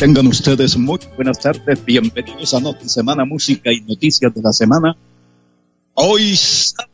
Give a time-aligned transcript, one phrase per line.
[0.00, 1.84] Tengan ustedes muy buenas tardes.
[1.84, 4.96] Bienvenidos a Noti Semana Música y Noticias de la Semana.
[5.92, 6.90] Hoy, sábado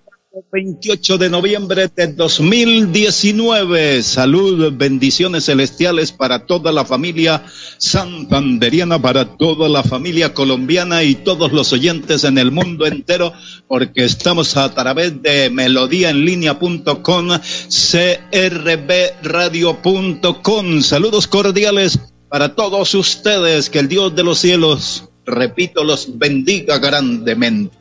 [0.50, 4.02] 28 de noviembre de 2019.
[4.02, 7.44] Salud, bendiciones celestiales para toda la familia
[7.78, 13.32] santanderiana, para toda la familia colombiana y todos los oyentes en el mundo entero,
[13.68, 17.28] porque estamos a través de melodíaenlínea.com,
[19.22, 20.80] crbradio.com.
[20.82, 27.76] Saludos cordiales para todos ustedes, que el Dios de los cielos, repito, los bendiga grandemente.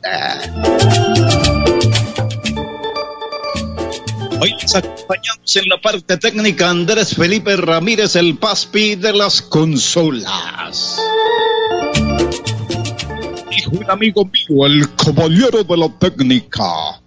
[4.40, 11.00] Hoy les acompañamos en la parte técnica Andrés Felipe Ramírez, el Paspi de las consolas.
[13.50, 17.00] Y un amigo mío, el caballero de la técnica.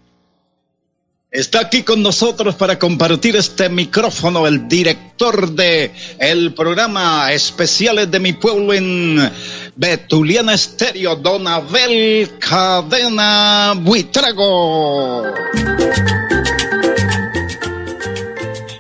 [1.32, 8.20] Está aquí con nosotros para compartir este micrófono el director de el programa Especiales de
[8.20, 9.32] mi pueblo en
[9.76, 15.22] Betuliana Estéreo, Don Abel Cadena Buitrago.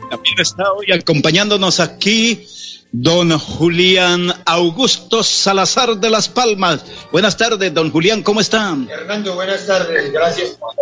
[0.10, 2.48] También está hoy acompañándonos aquí
[2.92, 6.84] don Julián Augusto Salazar de Las Palmas.
[7.12, 8.90] Buenas tardes, don Julián, ¿cómo están?
[8.90, 10.74] Hernando, buenas tardes, gracias por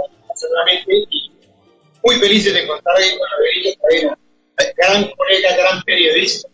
[2.08, 4.18] muy felices de contar ahí con Abelito Cadena,
[4.78, 6.48] gran colega, gran periodista,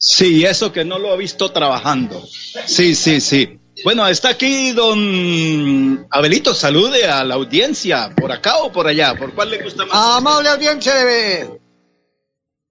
[0.00, 2.24] Sí, eso que no lo he visto trabajando.
[2.66, 3.58] Sí, sí, sí.
[3.84, 9.32] Bueno, está aquí don Abelito, salude a la audiencia, por acá o por allá, ¿por
[9.32, 10.16] cuál le gusta más?
[10.16, 11.60] Amable audiencia de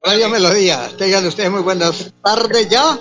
[0.02, 3.00] Radio Melodía, tengan ustedes muy buenas tardes ya,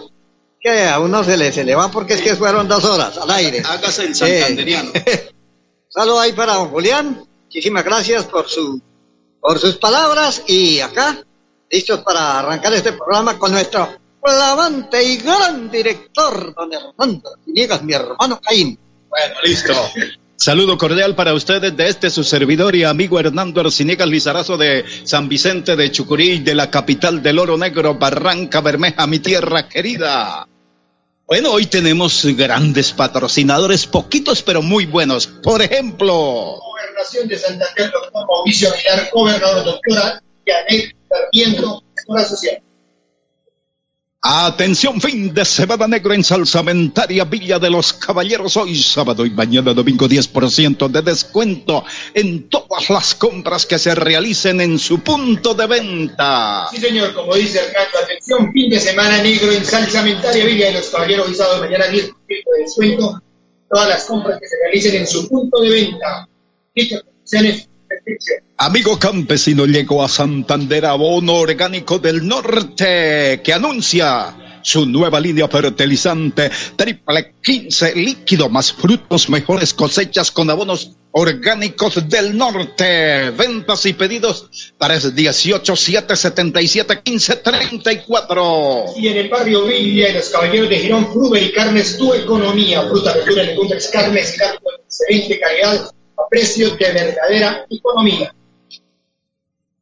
[0.60, 3.30] que a uno se le, se le va porque es que fueron dos horas al
[3.30, 3.62] aire.
[3.64, 4.90] Hágase el santanderiano.
[4.94, 5.35] Eh,
[5.96, 8.82] saludo ahí para don Julián, muchísimas gracias por, su,
[9.40, 11.24] por sus palabras y acá,
[11.70, 13.88] listos para arrancar este programa con nuestro
[14.22, 18.78] flamante y gran director, don Hernando Ciniegas, mi hermano Caín.
[19.08, 19.72] Bueno, listo.
[20.36, 25.30] Saludo cordial para ustedes de este su servidor y amigo Hernando Arciniegas Lizarazo de San
[25.30, 30.46] Vicente de Chucurí, de la capital del Oro Negro, Barranca Bermeja, mi tierra querida.
[31.26, 35.26] Bueno, hoy tenemos grandes patrocinadores, poquitos pero muy buenos.
[35.26, 42.62] Por ejemplo, Gobernación de Santander, doctor Mauricio Aguilar, gobernador doctora Yanek Sarmiento, Escuela Social.
[44.22, 48.56] Atención, fin de semana negro en Salsamentaria Villa de los Caballeros.
[48.56, 54.60] Hoy sábado y mañana domingo 10% de descuento en todas las compras que se realicen
[54.60, 56.66] en su punto de venta.
[56.70, 60.72] Sí, señor, como dice el canto, atención, fin de semana negro en Salsamentaria Villa de
[60.72, 61.28] los Caballeros.
[61.28, 63.22] Hoy sábado y mañana 10% de descuento.
[63.70, 66.28] Todas las compras que se realicen en su punto de venta.
[66.74, 67.68] Dichas condiciones
[68.58, 76.50] Amigo campesino llegó a Santander Abono Orgánico del Norte que anuncia su nueva línea fertilizante
[76.74, 83.30] triple 15 líquido más frutos, mejores cosechas con abonos orgánicos del norte.
[83.30, 88.84] Ventas y pedidos para el 18 7 77 15 34.
[88.96, 93.14] Y en el barrio Villa, los caballeros de Girón, Fruber y Carnes, tu economía, fruta,
[93.14, 95.90] verdura, legumbres, carnes y carne de excelente calidad
[96.28, 98.34] precios de verdadera economía.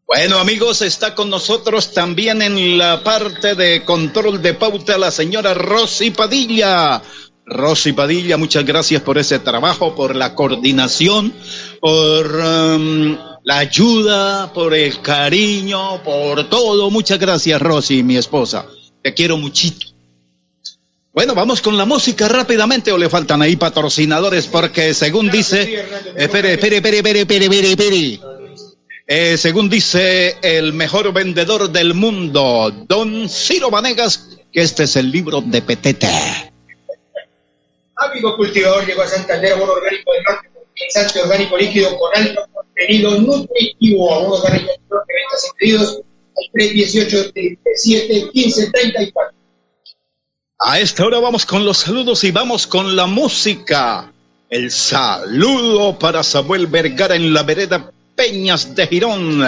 [0.06, 5.54] Bueno amigos, está con nosotros también en la parte de control de pauta la señora
[5.54, 7.02] Rosy Padilla.
[7.46, 11.32] Rosy Padilla, muchas gracias por ese trabajo, por la coordinación,
[11.80, 16.90] por um, la ayuda, por el cariño, por todo.
[16.90, 18.66] Muchas gracias Rosy, mi esposa.
[19.02, 19.93] Te quiero muchito.
[21.14, 25.62] Bueno, vamos con la música rápidamente o le faltan ahí patrocinadores porque según dice,
[26.16, 28.20] espere, espere, espere, espere, espere, espere, espere.
[29.06, 35.12] Eh, según dice el mejor vendedor del mundo, Don Ciro Vanegas, que este es el
[35.12, 36.08] libro de Petete.
[37.94, 43.20] Amigo cultivador llegó a Santander, abono orgánico del norte, pensante orgánico líquido con alto contenido
[43.20, 46.00] nutritivo, abono orgánico norte, ventas y pedidos
[46.36, 49.43] al 318 37 15 34.
[50.58, 54.12] A esta hora vamos con los saludos y vamos con la música.
[54.48, 59.44] El saludo para Samuel Vergara en la vereda Peñas de Girón.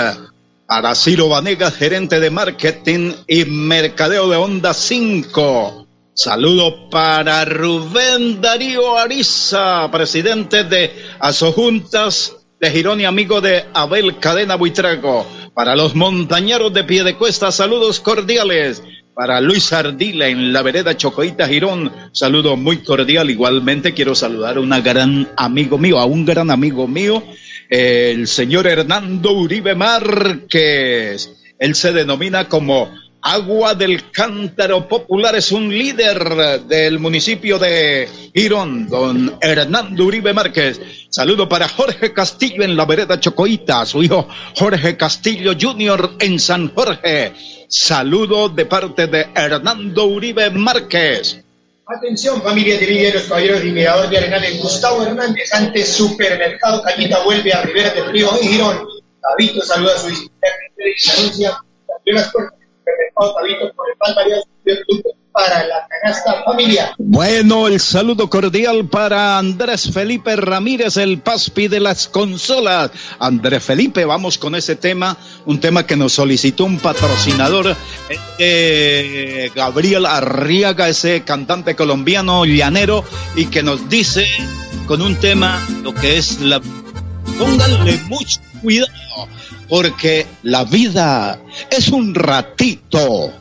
[0.67, 5.87] Para Ciro Vanegas, gerente de marketing y mercadeo de Onda 5.
[6.13, 14.57] Saludo para Rubén Darío Ariza, presidente de Asojuntas de Girón y amigo de Abel Cadena
[14.57, 15.25] Buitrago.
[15.55, 18.83] Para los montañeros de Piedecuesta, saludos cordiales.
[19.17, 23.31] Para Luis Ardila en la vereda Chocoita Girón, saludo muy cordial.
[23.31, 27.23] Igualmente quiero saludar a un gran amigo mío, a un gran amigo mío,
[27.71, 31.31] el señor Hernando Uribe Márquez.
[31.59, 32.91] Él se denomina como
[33.29, 40.81] Agua del Cántaro Popular es un líder del municipio de Girón, don Hernando Uribe Márquez.
[41.11, 46.19] Saludo para Jorge Castillo en la vereda Chocoita, su hijo Jorge Castillo Jr.
[46.21, 47.33] en San Jorge.
[47.67, 51.43] Saludo de parte de Hernando Uribe Márquez.
[51.85, 54.63] Atención, familia de los Caballeros de Mirador de Arenales.
[54.63, 58.87] Gustavo Hernández, ante Supermercado Cañita, vuelve a Rivera del Río en Girón.
[59.21, 60.37] Tabito saluda a su visitante
[62.05, 62.13] y
[66.99, 72.91] Bueno, el saludo cordial para Andrés Felipe Ramírez, el paspi de las consolas.
[73.19, 77.77] Andrés Felipe, vamos con ese tema, un tema que nos solicitó un patrocinador,
[78.39, 83.05] eh, Gabriel Arriaga, ese cantante colombiano llanero,
[83.35, 84.27] y que nos dice
[84.87, 86.63] con un tema lo que es la...
[87.39, 89.29] Pónganle mucho cuidado
[89.69, 91.39] porque la vida
[91.71, 93.33] es un ratito.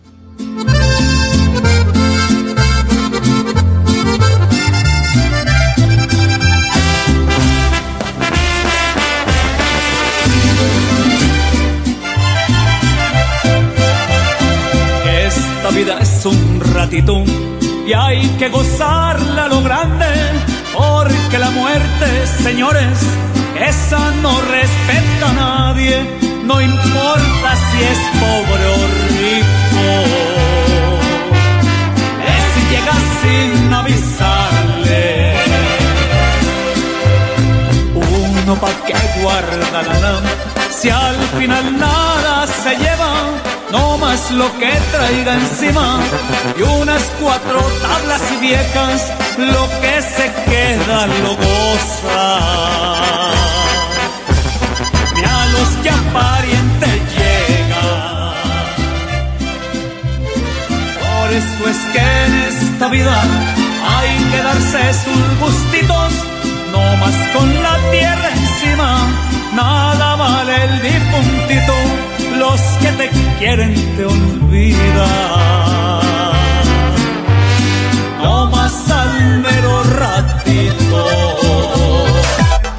[15.25, 17.24] Esta vida es un ratito
[17.88, 20.06] y hay que gozarla lo grande,
[20.71, 23.00] porque la muerte, señores,
[23.56, 26.06] esa no respeta a nadie,
[26.44, 28.78] no importa si es pobre o
[29.10, 29.88] rico.
[32.36, 35.06] Es llega sin avisarle.
[38.44, 39.96] Uno pa' que guarda la
[40.69, 43.30] si al final nada se lleva,
[43.72, 46.00] no más lo que traiga encima
[46.57, 53.34] y unas cuatro tablas viejas, lo que se queda lo goza
[55.81, 57.88] que a pariente llega.
[61.04, 63.22] Por eso es que en esta vida
[63.96, 66.12] hay que darse sus gustitos,
[66.72, 69.07] no más con la tierra encima,
[69.54, 71.74] nada vale el difuntito,
[72.38, 73.10] los que te
[73.40, 75.46] quieren te olvidan.
[78.22, 79.66] No más al mero.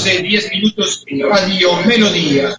[0.00, 2.56] 12, 10 minutos en Radio Melodía.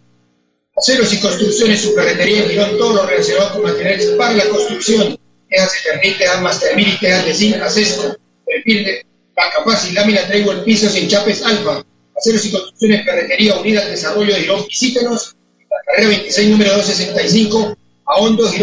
[0.78, 5.18] Aceros y construcciones, su ferretería en Girón, todo lo relacionado con materiales para la construcción.
[5.50, 8.16] Tejas de ternil, tejas mastermil y tejas de zinc, acesco,
[8.46, 11.84] perfil de capaz y lámina traigo el piso sin chapes alfa.
[12.16, 15.36] Aceros y construcciones, ferretería unida al desarrollo de Girón, visítenos.
[15.68, 17.78] La carrera 26, número 265,
[18.12, 18.54] a hondos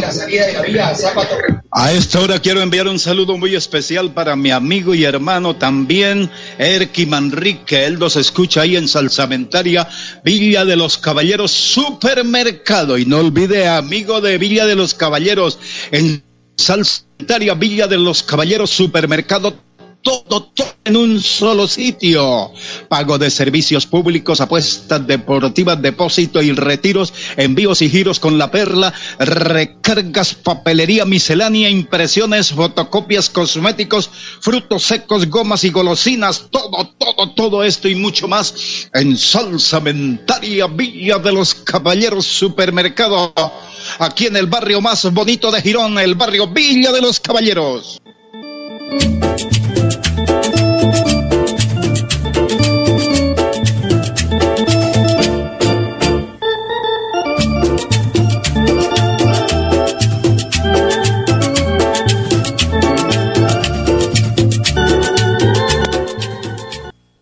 [0.00, 1.36] la salida de la Zapato.
[1.72, 6.30] A esta hora quiero enviar un saludo muy especial para mi amigo y hermano también,
[6.58, 7.84] Erki Manrique.
[7.84, 9.88] Él nos escucha ahí en Salsamentaria,
[10.24, 12.96] Villa de los Caballeros Supermercado.
[12.96, 15.58] Y no olvide, amigo de Villa de los Caballeros,
[15.90, 16.22] en
[16.56, 19.56] Salsamentaria, Villa de los Caballeros Supermercado
[20.02, 22.50] todo, todo en un solo sitio.
[22.88, 28.92] Pago de servicios públicos, apuestas deportivas, depósito y retiros, envíos y giros con la perla,
[29.18, 37.88] recargas, papelería miscelánea, impresiones, fotocopias, cosméticos, frutos secos, gomas y golosinas, todo, todo, todo esto
[37.88, 43.32] y mucho más en Salsa Mentaria Villa de los Caballeros Supermercado,
[43.98, 48.00] aquí en el barrio más bonito de Girón, el barrio Villa de los Caballeros.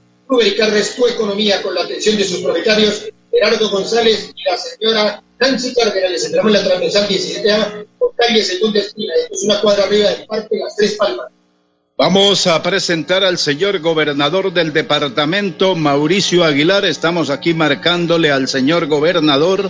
[0.58, 5.74] Carnes, tu economía con la atención de sus propietarios, Gerardo González y la señora Nancy
[5.74, 6.24] Cárdenas.
[6.24, 9.14] Entramos en la transversal 17A, por calle segunda esquina.
[9.16, 11.32] Esto es una cuadra arriba del parque Las Tres Palmas.
[11.98, 16.86] Vamos a presentar al señor gobernador del departamento, Mauricio Aguilar.
[16.86, 19.70] Estamos aquí marcándole al señor gobernador.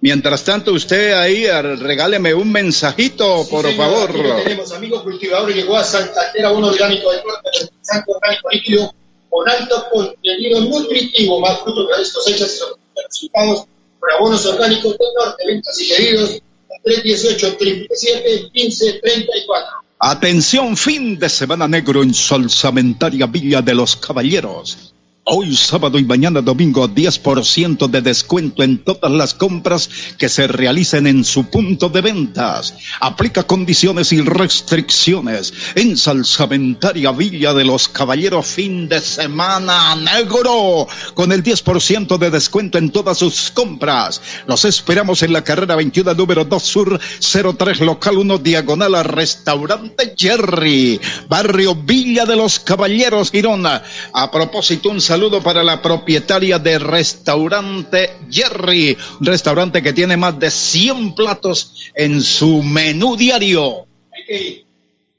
[0.00, 1.44] Mientras tanto, usted ahí
[1.76, 4.12] regáleme un mensajito, Sí, por favor.
[4.44, 7.50] tenemos, amigo cultivador, llegó a Santander a un orgánico de corte,
[7.80, 8.94] santo orgánico líquido
[9.28, 13.66] con alto contenido nutritivo, más frutos de las cosechas y los resultados
[13.98, 16.42] por abonos orgánicos del norte, ventas y pedidos,
[16.84, 19.66] 318 37 15 34.
[20.00, 24.94] Atención, fin de semana negro en Solsamentaria Villa de los Caballeros.
[25.30, 31.06] Hoy sábado y mañana domingo 10% de descuento en todas las compras que se realicen
[31.06, 32.74] en su punto de ventas.
[32.98, 41.30] Aplica condiciones y restricciones en Salsamentaria Villa de los Caballeros fin de semana negro con
[41.30, 44.22] el 10% de descuento en todas sus compras.
[44.46, 50.14] Los esperamos en la carrera 21 número 2 sur 03 local 1 diagonal al restaurante
[50.16, 53.82] Jerry, barrio Villa de los Caballeros Girona.
[54.14, 60.38] A propósito, un saludo para la propietaria de restaurante Jerry, un restaurante que tiene más
[60.38, 63.86] de 100 platos en su menú diario.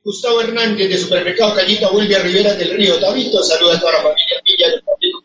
[0.03, 3.97] Gustavo Hernández de Supermercado Callita vuelve a Rivera del Río Tabito, saluda a toda la
[3.97, 5.19] familia Villa del Partido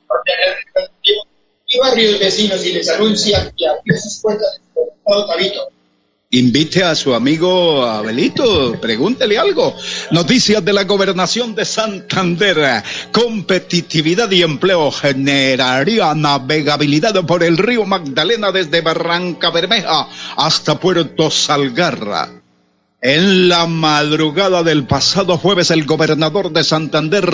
[1.66, 5.74] y barrios vecinos y les anuncia que abrió sus puertas del Supermercado Tabito.
[6.34, 9.72] Invite a su amigo Abelito, pregúntele algo.
[10.10, 12.82] Noticias de la gobernación de Santander.
[13.12, 22.42] Competitividad y empleo generaría navegabilidad por el río Magdalena desde Barranca Bermeja hasta Puerto Salgarra.
[23.00, 27.24] En la madrugada del pasado jueves, el gobernador de Santander,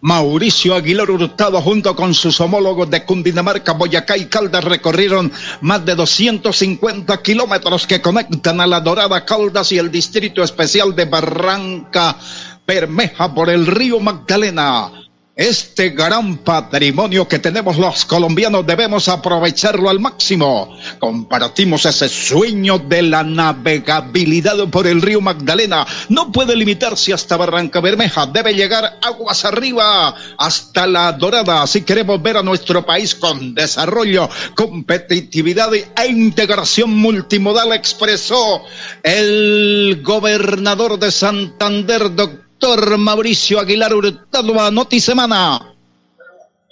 [0.00, 5.96] Mauricio Aguilar Hurtado, junto con sus homólogos de Cundinamarca, Boyacá y Caldas, recorrieron más de
[5.96, 12.16] 250 kilómetros que conectan a la Dorada Caldas y el Distrito Especial de Barranca
[12.64, 15.07] Bermeja por el río Magdalena.
[15.38, 20.76] Este gran patrimonio que tenemos los colombianos debemos aprovecharlo al máximo.
[20.98, 25.86] Compartimos ese sueño de la navegabilidad por el río Magdalena.
[26.08, 31.64] No puede limitarse hasta Barranca Bermeja, debe llegar aguas arriba hasta la Dorada.
[31.68, 38.64] Si queremos ver a nuestro país con desarrollo, competitividad e integración multimodal, expresó
[39.04, 45.74] el gobernador de Santander, doctor doctor Mauricio Aguilar Hurtado a Noti Semana.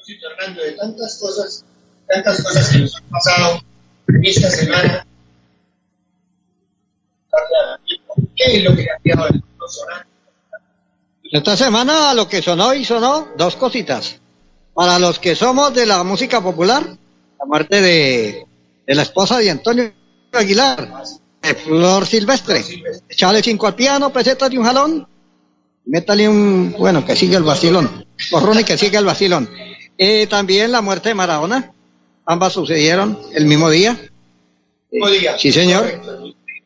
[0.05, 1.64] Fernando, de tantas cosas,
[2.09, 3.61] tantas cosas que nos han pasado
[4.09, 5.07] en esta semana,
[8.35, 10.07] ¿qué es lo que ha cambiado el sonar?
[11.25, 14.16] Esta semana lo que sonó y sonó dos cositas.
[14.75, 18.47] Para los que somos de la música popular, la muerte de,
[18.87, 19.93] de la esposa de Antonio
[20.33, 21.05] Aguilar,
[21.43, 22.62] de Flor Silvestre.
[23.09, 25.09] Echale cinco al piano, pesetas de un jalón,
[25.87, 29.49] métale un, bueno, que siga el vacilón, borrón y que siga el vacilón.
[29.97, 31.73] Eh, también la muerte de Maradona,
[32.26, 33.99] ambas sucedieron el mismo día.
[34.90, 35.38] día.
[35.38, 36.02] Sí, señor.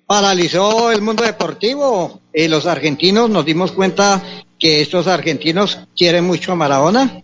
[0.06, 4.20] Paralizó el mundo deportivo y los argentinos nos dimos cuenta
[4.58, 7.22] que estos argentinos quieren mucho a Maradona.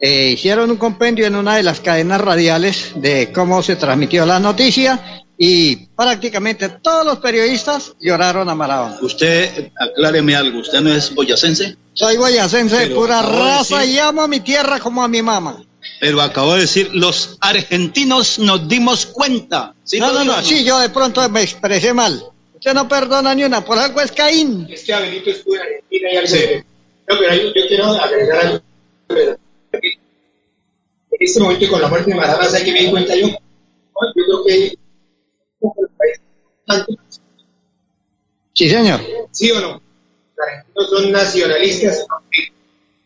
[0.00, 4.40] Eh, hicieron un compendio en una de las cadenas radiales de cómo se transmitió la
[4.40, 8.98] noticia y prácticamente todos los periodistas lloraron a Maradona.
[9.02, 11.76] Usted, acláreme algo, ¿usted no es boyacense?
[11.94, 15.60] Soy boyacense de pura raza y amo a mi tierra como a mi mamá.
[15.98, 19.74] Pero acabo de decir, los argentinos nos dimos cuenta.
[19.98, 22.22] no, no, no, sí, yo de pronto me expresé mal.
[22.54, 24.68] Usted no perdona ni una, por algo es Caín.
[24.70, 26.28] Es que Abelito estuvo en Argentina y algo.
[26.28, 26.44] Sí.
[27.08, 28.60] No, pero yo, yo quiero agregar algo.
[29.08, 29.36] En
[31.18, 33.26] este momento, con la muerte de Maradona, ¿sabe que me di cuenta yo?
[33.26, 34.81] Yo creo que
[38.54, 39.00] Sí, señor.
[39.30, 39.80] ¿Sí o no?
[40.36, 42.06] Los argentinos son nacionalistas.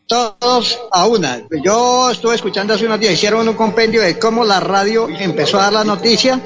[0.07, 1.41] Todos a una.
[1.63, 5.63] Yo estuve escuchando hace unos días, hicieron un compendio de cómo la radio empezó a
[5.63, 6.39] dar la noticia.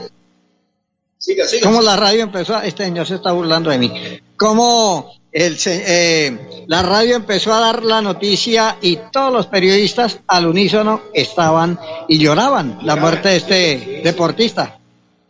[1.17, 1.67] Siga, siga.
[1.67, 2.65] Cómo la radio empezó a...
[2.65, 4.19] Este señor se está burlando de mí.
[4.35, 10.47] Cómo el, eh, la radio empezó a dar la noticia y todos los periodistas al
[10.47, 14.80] unísono estaban y lloraban la muerte de este deportista.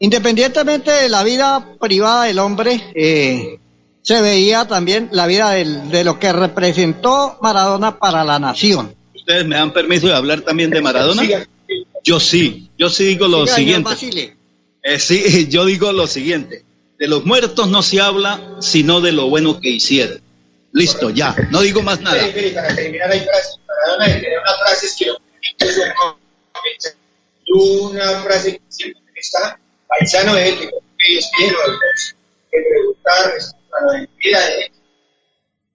[0.02, 3.60] Independientemente de la vida privada del hombre, eh,
[4.02, 8.96] se veía también la vida de lo que representó Maradona para la nación.
[9.16, 11.22] ¿Ustedes me dan permiso de hablar también de Maradona?
[12.04, 14.36] Yo sí, yo sí digo lo siguiente.
[14.82, 16.66] Eh, sí, yo digo lo siguiente.
[16.98, 20.20] De los muertos no se habla, sino de lo bueno que hicieron.
[20.74, 22.18] Listo, ya, no digo más nada.
[22.18, 23.60] Para terminar, hay frases.
[23.68, 25.12] Maradona una frase que
[27.54, 29.61] una frase que siempre está
[30.00, 31.54] paisano es que es bien
[32.52, 34.72] que preguntar a la vida de él.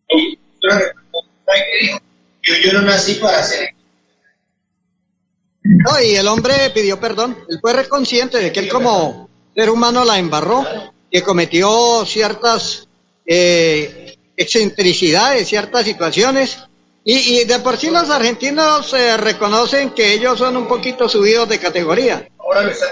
[0.09, 2.01] Y que dijo,
[2.43, 3.77] yo, yo no nací para hacer
[5.69, 7.37] no, y el hombre pidió perdón.
[7.49, 10.65] Él fue reconsciente de que él como ser humano la embarró,
[11.11, 12.89] que cometió ciertas
[13.27, 16.59] eh, excentricidades, ciertas situaciones.
[17.05, 21.49] Y, y, de por sí los argentinos eh, reconocen que ellos son un poquito subidos
[21.49, 22.29] de categoría.
[22.39, 22.91] Ahora lo están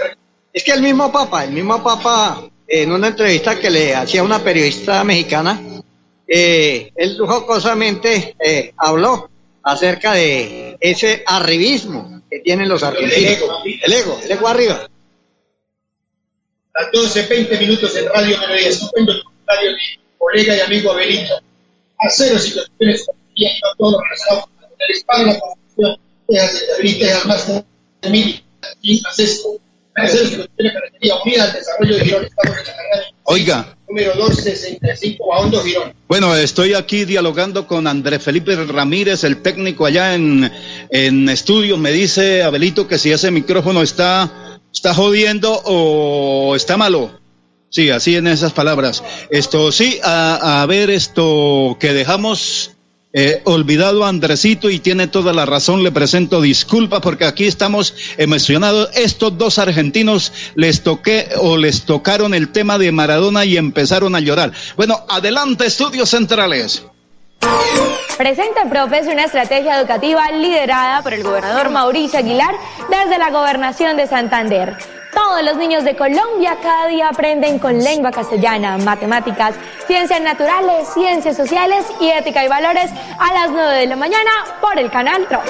[0.55, 4.43] es que el mismo Papa, el mismo Papa, en una entrevista que le hacía una
[4.43, 5.61] periodista mexicana,
[6.29, 9.29] eh, él jocosamente eh, habló
[9.65, 13.17] acerca de ese arribismo que tienen los argentinos.
[13.17, 14.89] El ego, el ego, arriba.
[16.77, 19.79] A 12, 20 minutos en Radio el comentario de
[20.17, 21.35] colega y amigo Abelito.
[33.25, 33.77] Oiga.
[33.89, 35.95] Número 265, Baondo Girón.
[36.09, 40.51] Bueno, estoy aquí dialogando con Andrés Felipe Ramírez, el técnico allá en,
[40.91, 41.77] en estudio.
[41.77, 47.21] Me dice Abelito que si ese micrófono está, está jodiendo o está malo.
[47.71, 49.03] Sí, así en esas palabras.
[49.31, 52.74] Esto sí, a, a ver esto que dejamos
[53.17, 57.95] eh, olvidado a Andresito y tiene toda la razón, le presento disculpas porque aquí estamos
[58.19, 58.91] emocionados.
[58.95, 64.21] Estos dos argentinos les toqué o les tocaron el tema de Maradona y empezaron a
[64.21, 64.53] llorar.
[64.77, 66.85] Bueno, adelante, estudios centrales.
[68.19, 72.57] Presenta Profes una estrategia educativa liderada por el gobernador Mauricio Aguilar
[72.91, 74.77] desde la gobernación de Santander
[75.15, 79.55] todos los niños de Colombia cada día aprenden con lengua castellana, matemáticas,
[79.87, 84.79] ciencias naturales, ciencias sociales y ética y valores a las 9 de la mañana por
[84.79, 85.45] el canal Rock.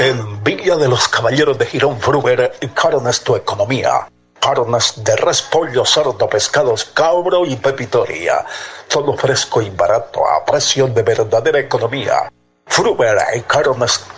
[0.00, 4.08] En Villa de los Caballeros de Girón Fruber, Coronas tu economía
[4.44, 8.44] carnes de res, pollo, cerdo, pescados, cabro y pepitoria.
[8.88, 12.30] Todo fresco y barato a precio de verdadera economía.
[12.66, 13.18] Fruber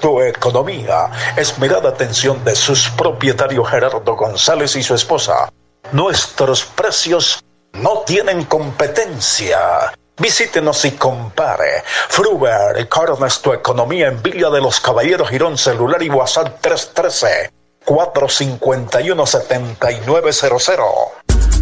[0.01, 1.11] Tu Economía.
[1.37, 5.51] Esmerada atención de sus propietarios Gerardo González y su esposa.
[5.93, 9.93] Nuestros precios no tienen competencia.
[10.19, 11.83] Visítenos y compare.
[12.09, 17.53] Fruber Carnes Tu Economía en Villa de los Caballeros Girón Celular y WhatsApp 313
[17.85, 21.26] 451 7900.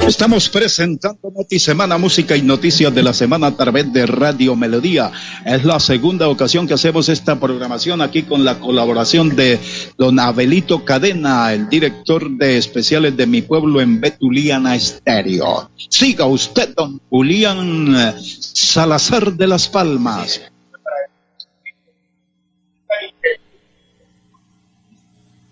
[0.00, 5.12] Estamos presentando Notisemana, música y noticias de la semana a través de Radio Melodía.
[5.44, 9.60] Es la segunda ocasión que hacemos esta programación aquí con la colaboración de
[9.98, 15.70] don Abelito Cadena, el director de especiales de mi pueblo en Betuliana Estéreo.
[15.88, 20.40] Siga usted, don Julián Salazar de las Palmas.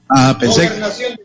[0.08, 0.68] Ah, pensé.
[0.68, 1.18] Gobernación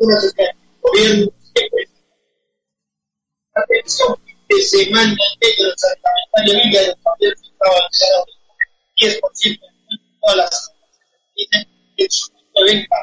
[0.00, 1.30] gobierno
[3.54, 4.16] la pensión
[4.48, 6.10] de semana de Santa
[6.44, 8.24] Villa de también estaba avanzada
[8.96, 9.58] 10% de
[10.20, 10.72] todas las
[11.96, 12.96] en su punto de venta.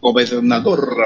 [0.01, 0.97] gobernador.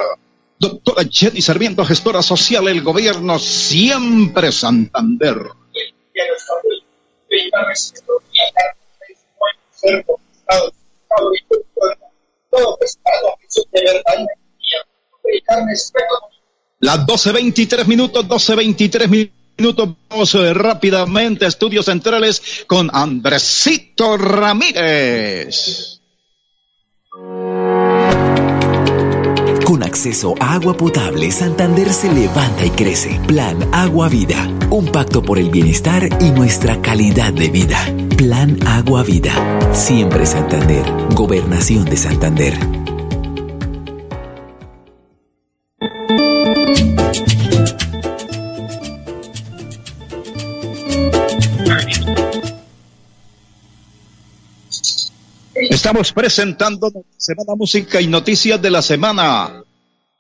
[0.59, 5.39] Doctora Jenny Sarmiento, gestora social, el gobierno siempre Santander.
[16.81, 19.91] Las 12.23 minutos, 12.23 minutos minutos.
[20.09, 26.01] Vamos rápidamente a Estudios Centrales con Andresito Ramírez.
[29.65, 33.21] Con acceso a agua potable, Santander se levanta y crece.
[33.29, 34.49] Plan Agua Vida.
[34.71, 37.79] Un pacto por el bienestar y nuestra calidad de vida.
[38.17, 39.33] Plan Agua Vida.
[39.73, 40.85] Siempre Santander.
[41.15, 42.80] Gobernación de Santander.
[55.91, 59.65] Estamos presentando Semana Música y Noticias de la Semana.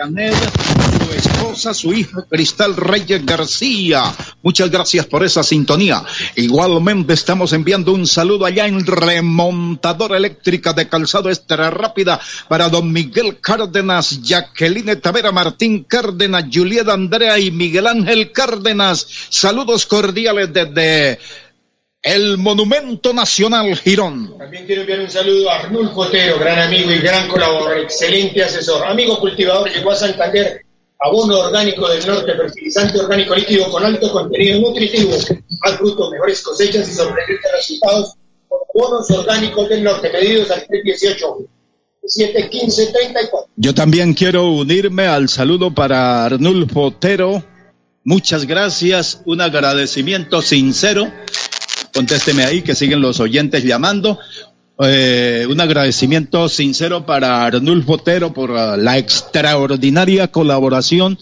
[0.00, 4.02] por su esposa, su hija Cristal Reyes García.
[4.42, 6.02] Muchas gracias por esa sintonía.
[6.36, 12.90] Igualmente estamos enviando un saludo allá en Remontadora Eléctrica de Calzado Extra Rápida para don
[12.90, 19.06] Miguel Cárdenas, Jacqueline Tavera, Martín Cárdenas, Julieta Andrea y Miguel Ángel Cárdenas.
[19.28, 21.18] Saludos cordiales desde
[22.02, 24.38] el Monumento Nacional Girón.
[24.38, 28.86] También quiero enviar un saludo a Arnulfo Otero, gran amigo y gran colaborador, excelente asesor.
[28.86, 30.64] Amigo cultivador, llegó a Santander,
[30.98, 36.88] abono orgánico del norte, fertilizante orgánico líquido con alto contenido nutritivo, más frutos, mejores cosechas
[36.88, 38.14] y sorprendentes resultados
[38.48, 41.48] con abonos orgánicos del norte, medidos al 318.
[42.02, 43.52] 715 34.
[43.56, 47.44] Yo también quiero unirme al saludo para Arnulfo Otero.
[48.04, 51.12] Muchas gracias, un agradecimiento sincero
[51.92, 54.18] contésteme ahí que siguen los oyentes llamando.
[54.82, 61.18] Eh, un agradecimiento sincero para Arnulfo Otero por la extraordinaria colaboración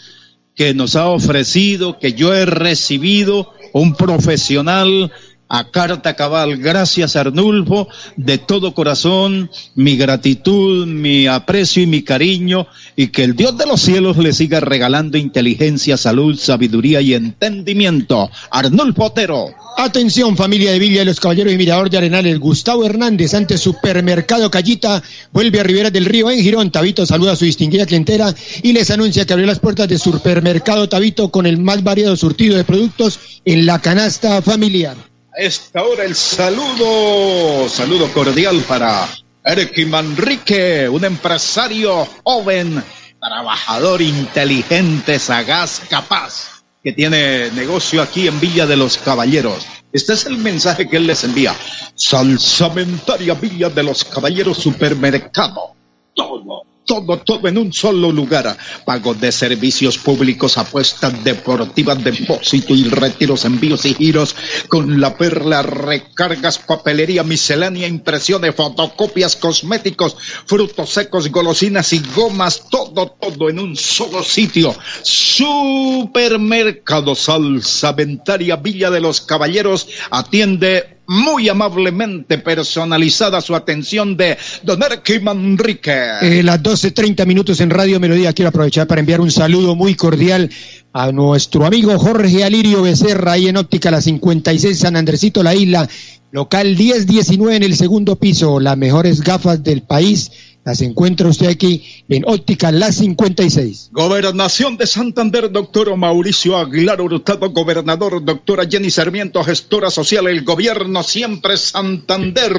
[0.54, 5.12] que nos ha ofrecido, que yo he recibido, un profesional
[5.48, 6.58] a carta cabal.
[6.58, 13.34] Gracias Arnulfo, de todo corazón, mi gratitud, mi aprecio y mi cariño, y que el
[13.34, 18.30] Dios de los cielos le siga regalando inteligencia, salud, sabiduría y entendimiento.
[18.50, 19.54] Arnulfo Otero.
[19.76, 22.40] Atención familia de Villa de los Caballeros y Mirador de Arenales.
[22.40, 25.00] Gustavo Hernández ante Supermercado Callita
[25.32, 26.72] vuelve a Rivera del Río en Girón.
[26.72, 30.88] Tabito saluda a su distinguida clientela y les anuncia que abrió las puertas de Supermercado
[30.88, 35.07] Tabito con el más variado surtido de productos en la canasta familiar.
[35.38, 39.08] Esta hora el saludo, saludo cordial para
[39.44, 42.82] Eric Manrique, un empresario joven,
[43.20, 49.64] trabajador, inteligente, sagaz, capaz que tiene negocio aquí en Villa de los Caballeros.
[49.92, 51.54] Este es el mensaje que él les envía.
[51.94, 55.76] Salsamentaria Villa de los Caballeros Supermercado.
[56.16, 58.58] Todo todo, todo en un solo lugar.
[58.84, 64.34] Pago de servicios públicos, apuestas deportivas, depósito y retiros, envíos y giros
[64.68, 73.16] con la perla, recargas, papelería, miscelánea, impresiones, fotocopias, cosméticos, frutos secos, golosinas y gomas, todo,
[73.20, 74.74] todo en un solo sitio.
[75.02, 84.82] Supermercado Salsa Ventaria Villa de los Caballeros atiende muy amablemente personalizada su atención de Don
[84.82, 85.90] Erky Manrique.
[86.20, 88.34] Eh, las 12.30 minutos en Radio Melodía.
[88.34, 90.50] Quiero aprovechar para enviar un saludo muy cordial
[90.92, 95.88] a nuestro amigo Jorge Alirio Becerra, ahí en óptica la 56 San Andresito, la isla,
[96.30, 100.30] local 1019 en el segundo piso, las mejores gafas del país
[100.68, 103.88] las encuentra usted aquí en Óptica La 56.
[103.90, 111.02] Gobernación de Santander, doctor Mauricio Aguilar Hurtado, gobernador, doctora Jenny Sarmiento, gestora social, el gobierno
[111.02, 112.52] siempre Santander.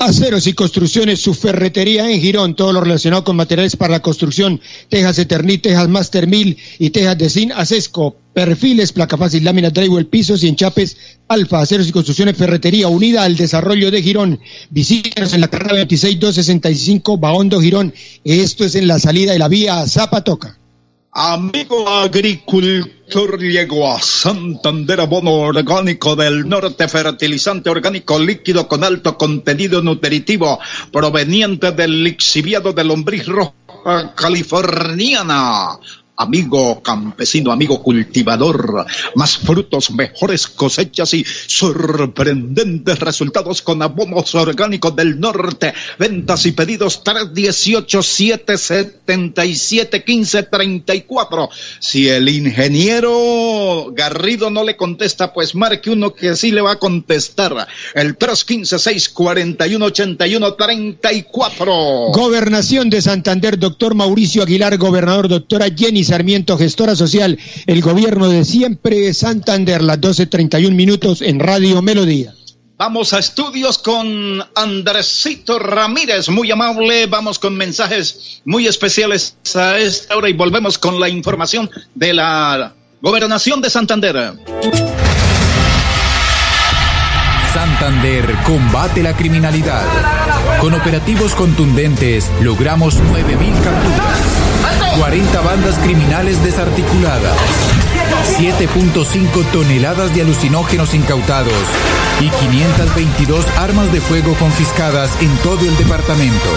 [0.00, 4.58] Aceros y construcciones, su ferretería en Girón, todo lo relacionado con materiales para la construcción,
[4.88, 10.06] Tejas Eternit, Tejas Master 1000 y Tejas de Sin Acesco perfiles, placa fácil, láminas, drywall,
[10.06, 10.96] pisos y enchapes,
[11.26, 14.38] alfa, aceros y construcciones, ferretería unida al desarrollo de Girón.
[14.70, 17.92] Visítenos en la carrera 26265, Baondo, Girón.
[18.22, 20.56] Esto es en la salida de la vía Zapatoca.
[21.10, 29.82] Amigo agricultor, llegó a Santander abono orgánico del norte, fertilizante orgánico líquido con alto contenido
[29.82, 30.60] nutritivo,
[30.92, 35.80] proveniente del lixiviado de lombriz roja californiana
[36.18, 45.20] amigo campesino, amigo cultivador, más frutos, mejores cosechas y sorprendentes resultados con abonos orgánicos del
[45.20, 45.72] norte.
[45.98, 51.50] Ventas y pedidos 318 777 1534.
[51.78, 56.78] Si el ingeniero Garrido no le contesta, pues marque uno que sí le va a
[56.78, 57.68] contestar.
[57.94, 61.72] El 315 641 81 34.
[62.12, 68.44] Gobernación de Santander, doctor Mauricio Aguilar, gobernador, doctora Jenny Sarmiento, gestora social, el gobierno de
[68.44, 72.34] siempre Santander, las 12.31 minutos en Radio Melodía.
[72.78, 77.06] Vamos a estudios con Andresito Ramírez, muy amable.
[77.06, 82.72] Vamos con mensajes muy especiales a esta hora y volvemos con la información de la
[83.02, 84.34] gobernación de Santander.
[87.52, 89.84] Santander combate la criminalidad.
[90.60, 94.47] Con operativos contundentes logramos 9.000 capturas
[94.98, 97.36] 40 bandas criminales desarticuladas,
[98.38, 101.52] 7.5 toneladas de alucinógenos incautados
[102.20, 106.48] y 522 armas de fuego confiscadas en todo el departamento.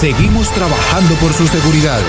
[0.00, 2.00] Seguimos trabajando por su seguridad.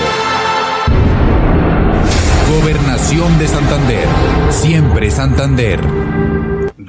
[2.60, 4.08] Gobernación de Santander.
[4.50, 5.80] Siempre Santander.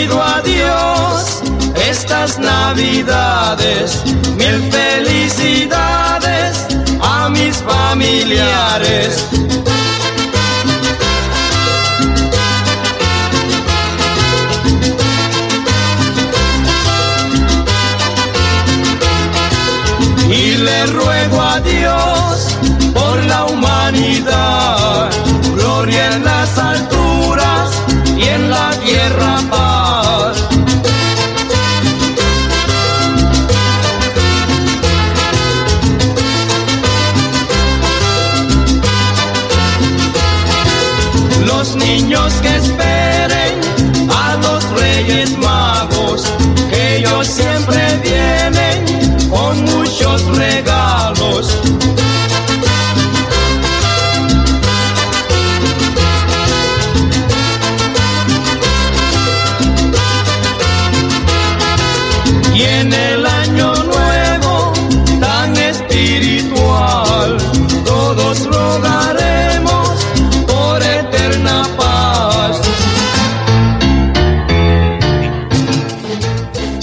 [0.00, 1.42] Pido a Dios
[1.90, 4.02] estas navidades
[4.36, 6.66] mil felicidades
[7.02, 9.26] a mis familiares.
[20.30, 22.56] Y le ruego a Dios
[22.94, 24.59] por la humanidad,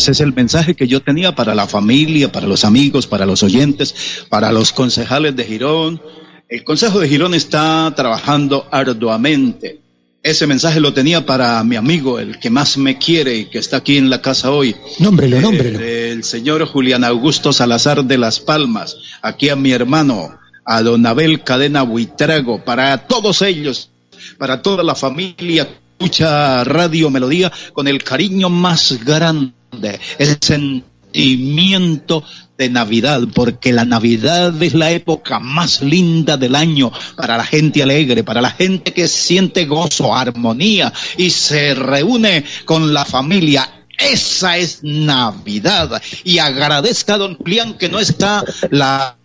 [0.08, 3.44] Ese es el mensaje que yo tenía para la familia, para los amigos, para los
[3.44, 3.94] oyentes,
[4.30, 6.02] para los concejales de Girón.
[6.48, 9.82] El Consejo de Girón está trabajando arduamente.
[10.24, 13.78] Ese mensaje lo tenía para mi amigo, el que más me quiere y que está
[13.78, 14.78] aquí en la casa hoy.
[15.00, 15.82] Nómbrelo, nómbrelo.
[15.82, 18.96] Eh, el señor Julián Augusto Salazar de Las Palmas.
[19.22, 23.90] Aquí a mi hermano, a don Abel Cadena Buitrago, para todos ellos,
[24.38, 25.68] para toda la familia,
[26.00, 32.24] escucha Radio Melodía con el cariño más grande, el sentimiento
[32.58, 37.84] de Navidad, porque la Navidad es la época más linda del año para la gente
[37.84, 43.86] alegre, para la gente que siente gozo, armonía y se reúne con la familia.
[43.98, 46.02] Esa es Navidad.
[46.24, 49.16] Y agradezca a don Julián que no está la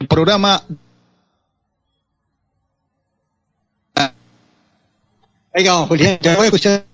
[0.00, 0.62] el programa
[5.56, 6.84] Oiga, don Julián, voy a escuchar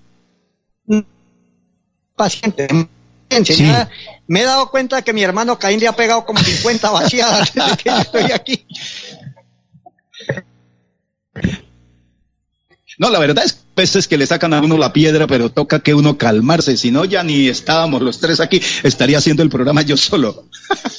[2.21, 2.69] paciente.
[3.45, 3.65] Sí.
[4.27, 7.77] Me he dado cuenta que mi hermano Caín le ha pegado como 50 vaciadas desde
[7.79, 8.67] que yo estoy aquí.
[12.99, 15.51] No, la verdad es que a veces que le sacan a uno la piedra, pero
[15.51, 16.77] toca que uno calmarse.
[16.77, 20.45] Si no, ya ni estábamos los tres aquí, estaría haciendo el programa yo solo.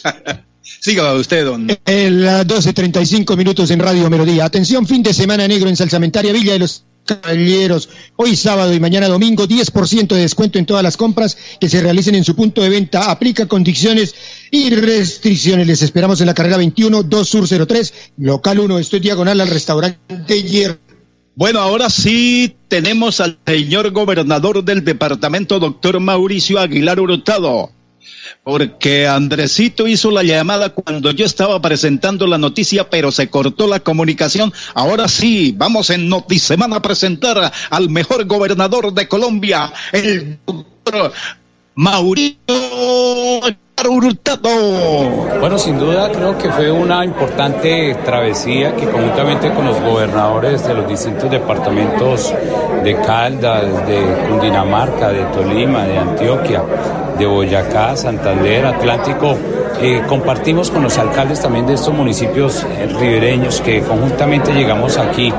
[0.79, 1.67] Siga usted, don.
[1.85, 4.45] En las 12.35 minutos en Radio Melodía.
[4.45, 7.89] Atención, fin de semana negro en Salsamentaria Villa de los Caballeros.
[8.15, 12.15] Hoy sábado y mañana domingo, 10% de descuento en todas las compras que se realicen
[12.15, 13.11] en su punto de venta.
[13.11, 14.15] Aplica condiciones
[14.51, 15.67] y restricciones.
[15.67, 18.79] Les esperamos en la carrera 21, 2 Sur 03, local 1.
[18.79, 20.77] Estoy diagonal al restaurante Hierro.
[21.33, 27.71] Bueno, ahora sí tenemos al señor gobernador del departamento, doctor Mauricio Aguilar Hurtado.
[28.43, 33.79] Porque Andresito hizo la llamada cuando yo estaba presentando la noticia, pero se cortó la
[33.79, 34.53] comunicación.
[34.73, 41.13] Ahora sí, vamos en Notisemana a presentar al mejor gobernador de Colombia, el doctor
[41.75, 42.37] Mauricio
[43.89, 45.39] Hurtado.
[45.39, 50.75] Bueno, sin duda creo que fue una importante travesía que conjuntamente con los gobernadores de
[50.75, 52.33] los distintos departamentos
[52.83, 56.63] de Caldas, de Cundinamarca, de Tolima, de Antioquia,
[57.21, 59.37] de Boyacá, Santander, Atlántico,
[60.07, 65.33] compartimos con los alcaldes también de estos municipios eh, ribereños que conjuntamente llegamos aquí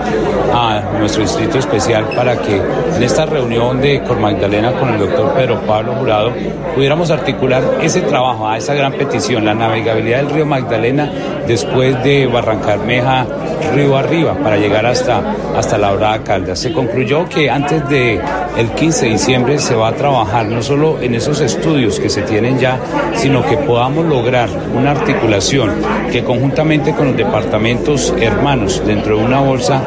[0.53, 5.33] a nuestro distrito especial para que en esta reunión de Cor Magdalena con el doctor
[5.35, 6.33] Pedro Pablo Jurado
[6.74, 11.11] pudiéramos articular ese trabajo, a esa gran petición, la navegabilidad del río Magdalena
[11.47, 13.26] después de Barrancarmeja
[13.74, 15.22] río arriba para llegar hasta,
[15.57, 16.59] hasta la Brada Caldas.
[16.59, 18.20] Se concluyó que antes del
[18.57, 22.20] el 15 de diciembre se va a trabajar no solo en esos estudios que se
[22.23, 22.79] tienen ya,
[23.14, 25.70] sino que podamos lograr una articulación
[26.11, 29.83] que conjuntamente con los departamentos hermanos dentro de una bolsa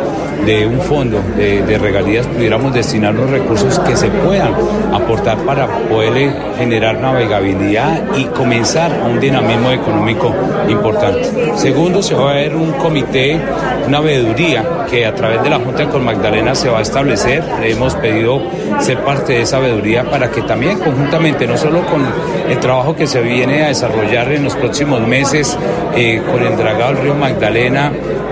[0.45, 4.53] de un fondo de, regalías pudiéramos destinar los recursos que se puedan
[4.93, 10.33] aportar para poder generar navegabilidad y comenzar un dinamismo económico
[10.67, 11.29] importante.
[11.55, 13.39] Segundo, se va a ver un comité,
[13.87, 17.43] una veeduría que a través de la Junta con Magdalena se va a establecer.
[17.59, 18.41] Le hemos pedido
[18.79, 22.05] ser parte de esa veeduría para que también conjuntamente, no solo con
[22.49, 25.57] el trabajo que se viene a desarrollar en los próximos meses
[25.95, 27.91] eh, con el dragado del río Magdalena,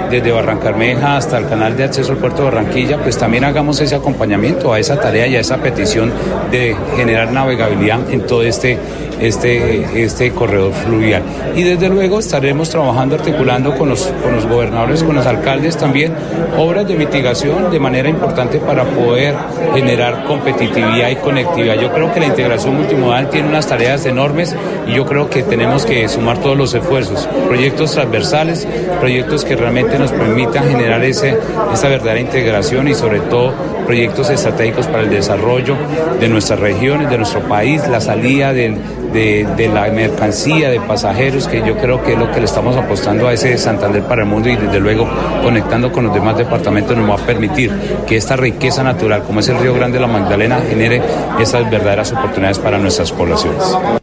[0.09, 3.95] desde Barrancarmeja hasta el canal de acceso al puerto de Barranquilla, pues también hagamos ese
[3.95, 6.11] acompañamiento a esa tarea y a esa petición
[6.51, 8.77] de generar navegabilidad en todo este,
[9.23, 11.23] este, este corredor fluvial.
[11.55, 16.13] Y desde luego estaremos trabajando, articulando con los, con los gobernadores, con los alcaldes también,
[16.57, 19.35] obras de mitigación de manera importante para poder
[19.73, 21.75] generar competitividad y conectividad.
[21.75, 24.55] Yo creo que la integración multimodal tiene unas tareas enormes
[24.87, 28.67] y yo creo que tenemos que sumar todos los esfuerzos, proyectos transversales,
[28.99, 31.37] proyectos que realmente nos permitan generar ese,
[31.73, 33.53] esa verdadera integración y sobre todo
[33.83, 35.75] proyectos estratégicos para el desarrollo
[36.19, 38.77] de nuestras regiones, de nuestro país, la salida de,
[39.13, 43.27] de, la mercancía, de pasajeros, que yo creo que es lo que le estamos apostando
[43.27, 45.07] a ese Santander para el mundo y desde luego
[45.43, 47.71] conectando con los demás departamentos nos va a permitir
[48.07, 51.01] que esta riqueza natural, como es el Río Grande de la Magdalena, genere
[51.39, 54.02] esas verdaderas oportunidades para nuestras poblaciones.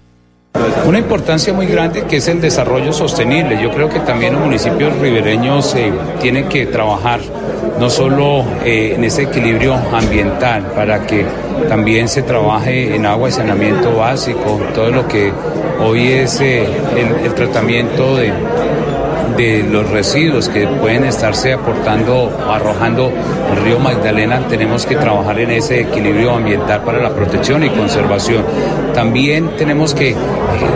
[0.91, 3.63] Una importancia muy grande que es el desarrollo sostenible.
[3.63, 7.21] Yo creo que también los municipios ribereños eh, tienen que trabajar
[7.79, 11.25] no solo eh, en ese equilibrio ambiental, para que
[11.69, 15.33] también se trabaje en agua y saneamiento básico, todo lo que
[15.79, 16.67] hoy es eh,
[17.25, 18.33] el tratamiento de
[19.41, 23.11] de los residuos que pueden estarse aportando, arrojando
[23.51, 28.45] el río Magdalena, tenemos que trabajar en ese equilibrio ambiental para la protección y conservación.
[28.93, 30.17] También tenemos que eh,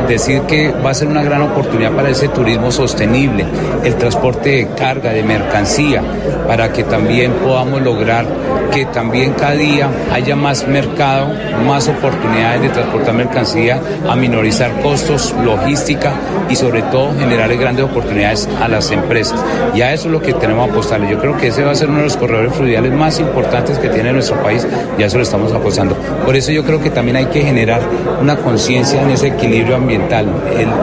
[0.09, 3.45] decir que va a ser una gran oportunidad para ese turismo sostenible,
[3.85, 6.03] el transporte de carga, de mercancía,
[6.47, 8.25] para que también podamos lograr
[8.73, 11.29] que también cada día haya más mercado,
[11.67, 16.13] más oportunidades de transportar mercancía, a minorizar costos, logística
[16.49, 19.43] y sobre todo generar grandes oportunidades a las empresas.
[19.75, 21.11] Y a eso es lo que tenemos apostarle.
[21.11, 23.89] Yo creo que ese va a ser uno de los corredores fluviales más importantes que
[23.89, 24.67] tiene nuestro país
[24.99, 25.97] y a eso lo estamos apostando.
[26.25, 27.81] Por eso yo creo que también hay que generar
[28.21, 30.27] una conciencia en ese equilibrio ambiental,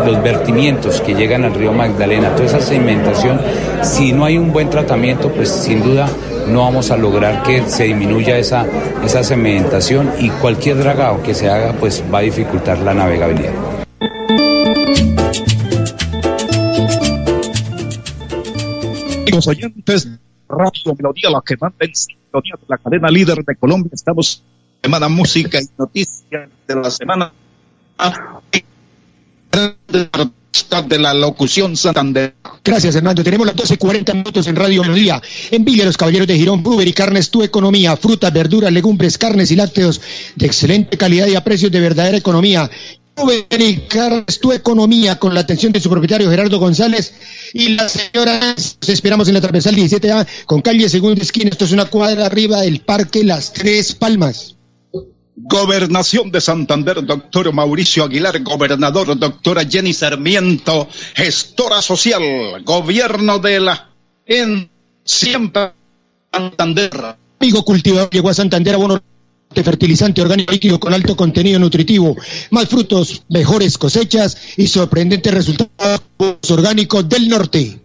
[0.06, 3.40] los vertimientos que llegan al río Magdalena, toda esa sedimentación,
[3.82, 6.08] si no hay un buen tratamiento, pues sin duda
[6.48, 8.66] no vamos a lograr que se disminuya esa,
[9.06, 13.71] esa sedimentación y cualquier dragado que se haga pues va a dificultar la navegabilidad.
[19.32, 20.10] Amigos oyentes,
[20.50, 23.92] Radio Melodía, la que manda en sintonía de la cadena líder de Colombia.
[23.94, 24.44] Estamos
[24.84, 27.32] en semana música y noticias de la semana
[30.90, 32.36] de la locución Santander.
[32.62, 33.24] Gracias, Hernando.
[33.24, 35.22] Tenemos las 12.40 minutos en Radio Melodía.
[35.50, 37.96] En Villa Los Caballeros de Girón, Buber y Carnes, tu economía.
[37.96, 40.02] Frutas, verduras, legumbres, carnes y lácteos
[40.36, 42.70] de excelente calidad y a precios de verdadera economía.
[43.88, 47.14] Carnes, tu economía, con la atención de su propietario Gerardo González
[47.54, 48.56] y la señora.
[48.88, 51.50] esperamos en la transversal 17A con calle Segunda Esquina.
[51.50, 54.56] Esto es una cuadra arriba del Parque Las Tres Palmas.
[55.36, 63.90] Gobernación de Santander, doctor Mauricio Aguilar, gobernador, doctora Jenny Sarmiento, gestora social, gobierno de la
[64.26, 64.70] en
[65.04, 65.74] siempre
[66.32, 67.18] Santander.
[67.40, 69.11] Amigo cultivador llegó a Santander a
[69.54, 72.16] de fertilizante orgánico líquido con alto contenido nutritivo,
[72.52, 76.02] más frutos, mejores cosechas y sorprendentes resultados
[76.50, 77.80] orgánicos del norte.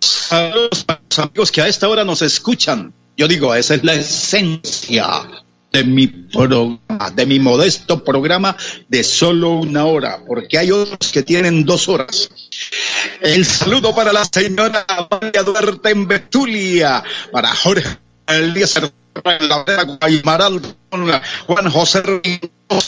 [0.00, 2.92] Saludos a los amigos que a esta hora nos escuchan.
[3.16, 5.06] Yo digo, esa es la esencia
[5.72, 6.78] de mi programa,
[7.14, 8.56] de mi modesto programa
[8.88, 12.30] de solo una hora, porque hay otros que tienen dos horas.
[13.20, 17.02] El saludo para la señora María Duarte en Betulia,
[17.32, 18.80] para Jorge Elías
[19.22, 22.02] en la Juan José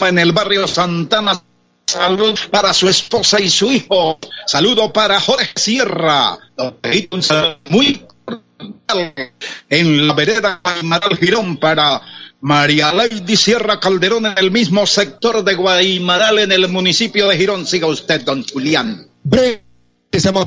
[0.00, 1.42] en el barrio Santana.
[1.86, 4.18] Salud para su esposa y su hijo.
[4.46, 6.36] Saludo para Jorge Sierra.
[7.70, 8.04] muy
[9.68, 12.02] en la vereda Guaymaral Girón para
[12.40, 17.66] María Lady Sierra Calderón en el mismo sector de Guaymaral en el municipio de Girón.
[17.66, 19.06] Siga usted, don Julián.
[20.12, 20.46] Estamos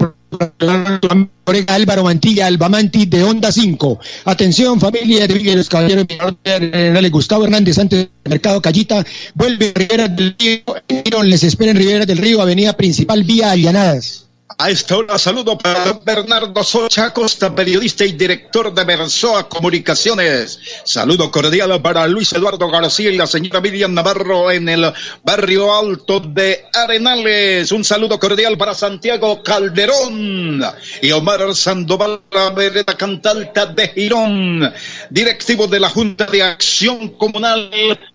[1.68, 4.00] Álvaro Mantilla, Albamanti de Onda 5.
[4.26, 6.06] Atención, familia de los Caballeros
[6.44, 9.06] Generales Gustavo Hernández, antes del Mercado Callita,
[9.36, 11.24] vuelve Rivera del Río.
[11.24, 14.29] Les espera en Rivera del Río, Avenida Principal, Vía Allanadas.
[14.62, 20.60] A esta hora saludo para Bernardo Socha Acosta, periodista y director de Versoa Comunicaciones.
[20.84, 24.92] Saludo cordial para Luis Eduardo García y la señora Miriam Navarro en el
[25.24, 27.72] barrio alto de Arenales.
[27.72, 30.62] Un saludo cordial para Santiago Calderón
[31.02, 34.74] y Omar Sandoval, la vereda Cantalta de Girón,
[35.10, 37.72] directivo de la Junta de Acción Comunal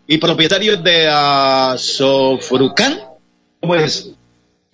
[0.07, 3.01] y propietario de Azofrucán.
[3.63, 4.11] ¿Cómo es?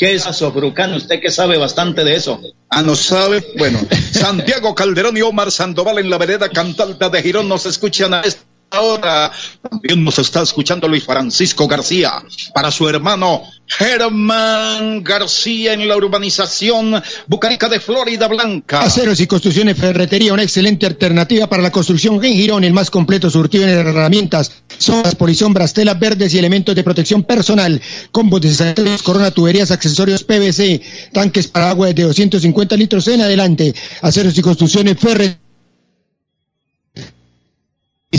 [0.00, 0.94] ¿Qué es Azofrucán?
[0.94, 2.40] Usted que sabe bastante de eso.
[2.70, 3.44] Ah, no sabe.
[3.58, 3.78] Bueno,
[4.12, 8.49] Santiago Calderón y Omar Sandoval en la vereda Cantalta de Girón nos escuchan a esta
[8.78, 9.32] hora.
[9.68, 12.12] También nos está escuchando Luis Francisco García
[12.54, 18.80] para su hermano Germán García en la urbanización Bucarica de Florida Blanca.
[18.80, 23.30] Aceros y Construcciones Ferretería, una excelente alternativa para la construcción en Girón, el más completo
[23.30, 29.02] surtido en herramientas, sodas, polizón, brastelas verdes y elementos de protección personal, combos de sanitarios,
[29.02, 33.74] corona, tuberías, accesorios PVC, tanques para agua de 250 litros en adelante.
[34.02, 35.49] Aceros y Construcciones Ferretería.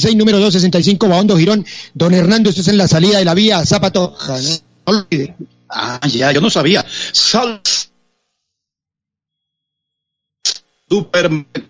[0.02, 1.66] 16 número 265 Baondo Girón.
[1.94, 4.16] Don Hernando, esto es en la salida de la vía Zapato.
[4.28, 5.36] No olvide.
[5.70, 6.84] Ah, ya, yo no sabía.
[7.12, 7.62] Sal.
[10.90, 11.68] Supermercado.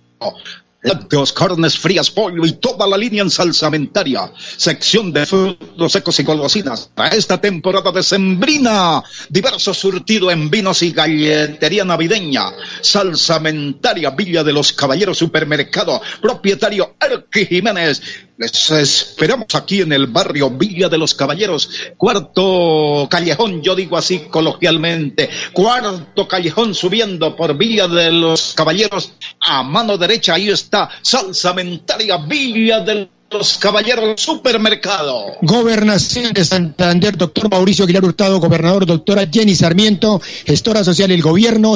[0.83, 4.31] Lácteos, carnes frías, pollo y toda la línea en salsamentaria.
[4.57, 6.89] Sección de frutos secos y golosinas.
[6.95, 9.03] Para esta temporada de sembrina.
[9.29, 12.51] Diverso surtido en vinos y galletería navideña.
[12.81, 16.01] Salsamentaria, Villa de los Caballeros Supermercado.
[16.19, 18.01] Propietario Erki Jiménez.
[18.41, 21.69] Les esperamos aquí en el barrio Villa de los Caballeros.
[21.95, 25.29] Cuarto callejón, yo digo así coloquialmente.
[25.53, 29.13] Cuarto callejón subiendo por Villa de los Caballeros.
[29.41, 35.37] A mano derecha, ahí está Salsamentaria Villa de los Caballeros Supermercado.
[35.43, 41.75] Gobernación de Santander, doctor Mauricio Aguilar Hurtado, gobernador, doctora Jenny Sarmiento, gestora social del gobierno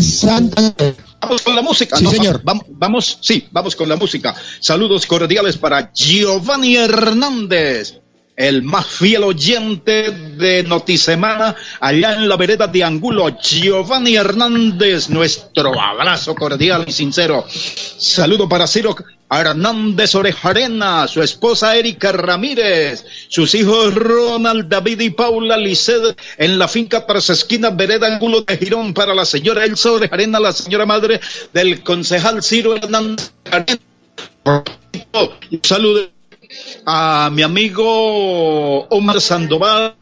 [0.00, 0.94] Santander.
[1.20, 1.96] Vamos con la música.
[1.96, 2.40] Sí, No, señor.
[2.44, 4.34] Vamos, vamos, sí, vamos con la música.
[4.60, 8.00] Saludos cordiales para Giovanni Hernández,
[8.40, 13.28] el más fiel oyente de Notisemana, allá en la vereda de Angulo.
[13.38, 17.44] Giovanni Hernández, nuestro abrazo cordial y sincero.
[17.50, 18.96] Saludo para Ciro
[19.30, 26.66] Hernández Orejarena, su esposa Erika Ramírez, sus hijos Ronald, David y Paula Liced en la
[26.66, 31.20] finca Tres Esquinas, Vereda Angulo de Girón, para la señora Elsa Orejarena, la señora madre
[31.52, 33.32] del concejal Ciro Hernández.
[35.12, 36.19] Un saludo
[36.86, 39.94] a mi amigo Omar Sandoval,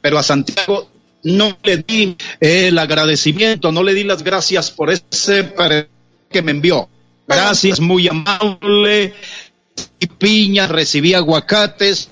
[0.00, 0.90] pero a Santiago
[1.24, 5.52] no le di el agradecimiento, no le di las gracias por ese
[6.30, 6.88] que me envió.
[7.26, 9.14] Gracias, muy amable.
[9.98, 12.10] Y piña, recibí aguacates,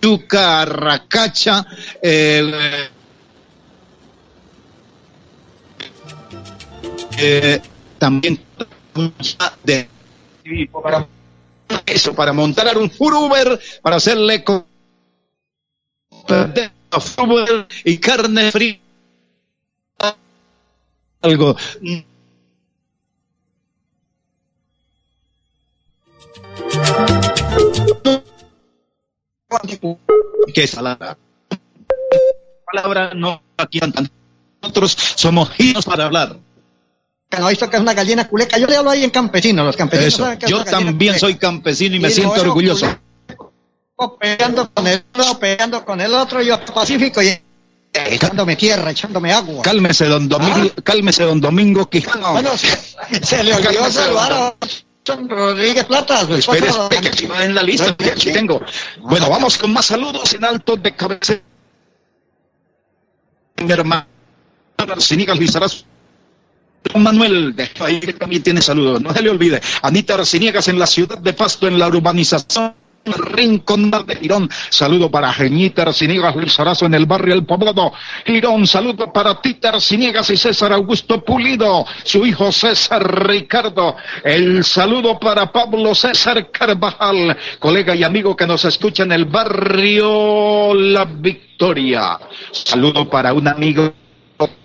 [0.00, 1.66] yuca, arracacha,
[2.00, 2.80] eh,
[7.98, 8.40] también
[9.64, 9.88] de
[10.82, 11.08] para
[11.86, 14.66] eso, para montar un Uber, para hacerle co-
[17.18, 18.78] Uber y carne fría.
[21.22, 21.56] Algo.
[30.54, 31.16] Que salada.
[32.70, 33.80] Palabra no aquí.
[34.62, 36.38] Nosotros somos giros para hablar.
[37.32, 38.58] Que no ha visto que es una gallina culeca.
[38.58, 40.16] Yo le hablo ahí en campesino, los campesinos.
[40.16, 41.18] Saben que Yo también culeca.
[41.18, 42.86] soy campesino y me siento orgulloso.
[43.26, 47.40] culeco, Peleando con el otro, peleando con el otro, yo pacífico y
[47.94, 49.62] echándome tierra, echándome agua.
[49.62, 52.32] Cálmese, don Domingo, cálmese, don Domingo Quijano.
[52.32, 52.68] Bueno, se,
[53.22, 54.54] se le olvidó Cálmese, saludar a
[55.26, 56.20] Rodríguez Plata.
[56.36, 56.68] Espere,
[57.00, 58.60] que aquí va en la lista, tengo.
[59.00, 61.40] Bueno, vamos con más saludos en alto de cabeza.
[63.56, 64.04] Mi hermano
[65.34, 65.86] Lizaraz.
[66.84, 69.60] Don Manuel de ahí que también tiene saludos, no se le olvide.
[69.82, 72.74] Anita Arciniegas en la ciudad de Pasto, en la urbanización
[73.04, 74.48] Rincón de Girón.
[74.70, 77.92] Saludo para Geñita Arciniegas Lizarazo en el barrio El Poblado.
[78.26, 83.96] Girón, saludo para Tita Arciniegas y César Augusto Pulido, su hijo César Ricardo.
[84.24, 90.74] El saludo para Pablo César Carvajal, colega y amigo que nos escucha en el barrio
[90.74, 92.18] La Victoria.
[92.52, 93.92] Saludo para un amigo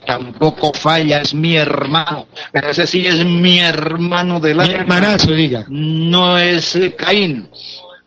[0.05, 2.27] tampoco falla, es mi hermano.
[2.51, 4.65] Pero ese sí es mi hermano de la.
[4.65, 5.65] Mi hermanazo, diga.
[5.69, 7.49] No es Caín.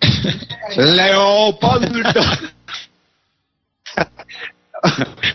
[0.77, 2.11] Leopoldo.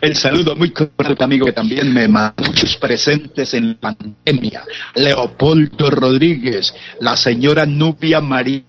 [0.01, 4.63] El saludo muy cordial, amigo, que también me mandó muchos presentes en la pandemia.
[4.95, 8.63] Leopoldo Rodríguez, la señora Nubia María.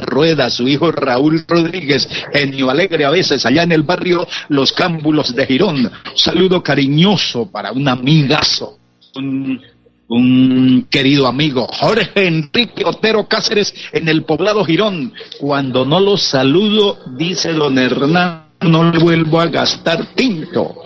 [0.00, 5.34] Rueda, su hijo Raúl Rodríguez, genio alegre a veces, allá en el barrio Los Cámbulos
[5.34, 5.86] de Girón.
[5.86, 8.78] Un saludo cariñoso para un amigazo,
[9.16, 9.60] un,
[10.08, 15.12] un querido amigo, Jorge Enrique Otero Cáceres, en el poblado Girón.
[15.38, 20.82] Cuando no lo saludo, dice don Hernán, no le vuelvo a gastar tinto.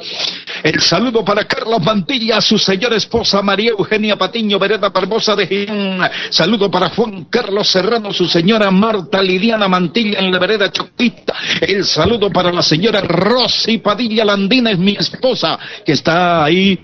[0.63, 6.01] El saludo para Carla Mantilla, su señora esposa María Eugenia Patiño Vereda Barbosa de Girón.
[6.31, 11.35] Saludo para Juan Carlos Serrano, su señora Marta Lidiana Mantilla en la vereda Choquita.
[11.61, 16.79] El saludo para la señora Rosy Padilla Landina, es mi esposa, que está ahí.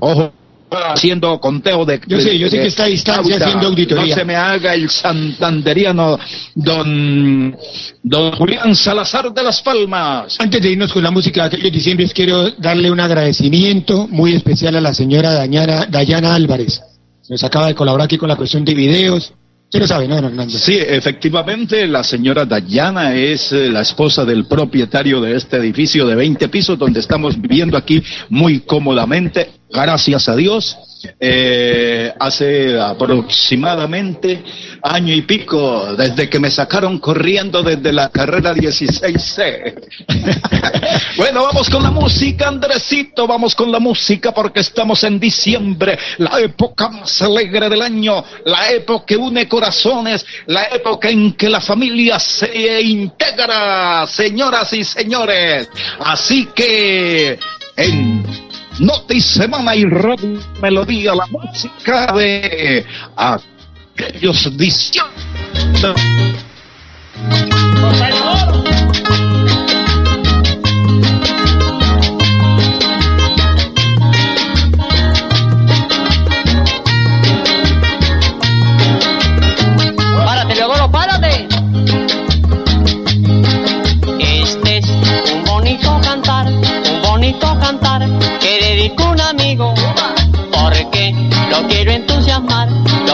[0.00, 0.43] Ojo
[0.76, 4.14] haciendo conteo de Yo sé, yo sé que está a distancia haciendo auditoría.
[4.14, 6.18] No se me haga el santanderiano
[6.54, 7.56] don
[8.02, 10.36] don Julián Salazar de las Palmas.
[10.38, 14.76] Antes de irnos con la música de aquellos diciembre, quiero darle un agradecimiento muy especial
[14.76, 16.80] a la señora Dayana, Dayana Álvarez.
[17.28, 19.32] Nos acaba de colaborar aquí con la cuestión de videos.
[19.64, 20.56] Usted lo sabe, ¿no, Hernando?
[20.56, 26.14] Sí, efectivamente, la señora Dayana es eh, la esposa del propietario de este edificio de
[26.14, 29.50] 20 pisos donde estamos viviendo aquí muy cómodamente,
[29.82, 30.78] gracias a Dios.
[31.20, 34.42] Eh, hace aproximadamente
[34.82, 39.74] año y pico, desde que me sacaron corriendo desde la carrera 16C.
[41.16, 46.40] bueno, vamos con la música, Andresito, vamos con la música porque estamos en diciembre, la
[46.40, 51.60] época más alegre del año, la época que une corazones, la época en que la
[51.60, 55.68] familia se integra, señoras y señores.
[56.00, 57.38] Así que,
[57.76, 58.43] en
[58.78, 62.84] Noti Semana y Radio Melodía, la música de
[63.16, 65.12] aquellos diciembre.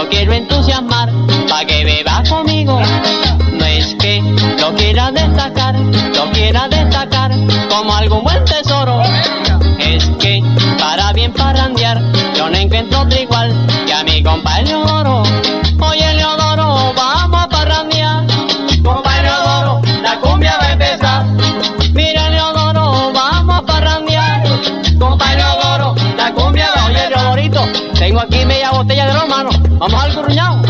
[0.01, 1.11] Lo quiero entusiasmar
[1.49, 2.81] para que beba conmigo.
[3.53, 4.23] No es que
[4.59, 7.31] lo quiera destacar, lo quiera destacar
[7.69, 9.03] como algún buen tesoro.
[9.79, 10.43] Es que
[10.79, 12.01] para bien parrandear
[12.35, 13.70] yo no encuentro otro igual
[29.81, 29.93] romano.
[29.93, 30.70] Vamos al curruñado.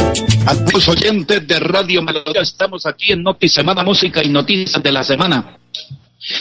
[0.45, 5.05] Amigos oyentes de Radio Melodía, estamos aquí en Noti Semana Música y Noticias de la
[5.05, 5.57] Semana.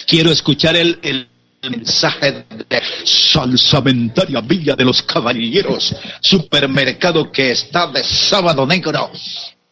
[0.09, 1.29] Quiero escuchar el, el
[1.71, 9.13] mensaje de Salsamentaria Villa de los Caballeros, supermercado que está de sábado negro.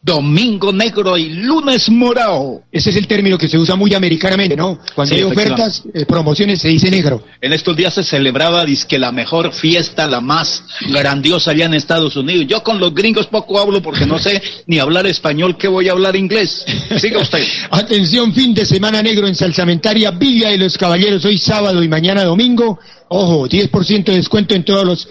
[0.01, 2.63] Domingo negro y lunes morado.
[2.71, 4.79] Ese es el término que se usa muy americanamente, ¿no?
[4.95, 7.23] Cuando Sí, hay ofertas, eh, promociones, se dice negro.
[7.41, 12.15] En estos días se celebraba que la mejor fiesta, la más grandiosa allá en Estados
[12.15, 12.45] Unidos.
[12.47, 15.91] Yo con los gringos poco hablo porque no sé ni hablar español, que voy a
[15.91, 16.65] hablar inglés.
[16.97, 17.43] Siga usted.
[17.71, 22.23] Atención, fin de semana negro en Salsamentaria Villa de los Caballeros, hoy sábado y mañana
[22.23, 22.79] domingo.
[23.09, 25.07] Ojo, 10% de descuento en todos los